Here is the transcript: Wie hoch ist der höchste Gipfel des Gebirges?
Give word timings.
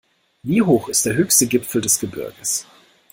Wie 0.41 0.63
hoch 0.63 0.89
ist 0.89 1.05
der 1.05 1.13
höchste 1.13 1.45
Gipfel 1.45 1.79
des 1.79 1.99
Gebirges? 1.99 2.65